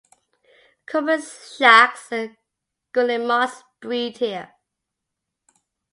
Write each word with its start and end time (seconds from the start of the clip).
Cormorants, 0.87 1.55
shags 1.57 2.07
and 2.09 2.35
guillemots 2.91 3.61
breed 3.81 4.17
here. 4.17 4.55